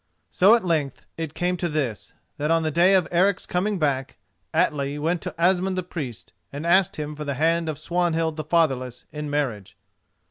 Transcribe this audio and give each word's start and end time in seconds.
So 0.31 0.55
at 0.55 0.63
length 0.65 1.05
it 1.15 1.35
came 1.35 1.57
to 1.57 1.69
this, 1.69 2.15
that 2.39 2.49
on 2.49 2.63
the 2.63 2.71
day 2.71 2.95
of 2.95 3.07
Eric's 3.11 3.45
coming 3.45 3.77
back, 3.77 4.17
Atli 4.51 4.97
went 4.97 5.21
to 5.21 5.35
Asmund 5.39 5.77
the 5.77 5.83
Priest, 5.83 6.33
and 6.51 6.65
asked 6.65 6.95
him 6.95 7.15
for 7.15 7.23
the 7.23 7.35
hand 7.35 7.69
of 7.69 7.77
Swanhild 7.77 8.35
the 8.35 8.43
Fatherless 8.43 9.05
in 9.11 9.29
marriage. 9.29 9.77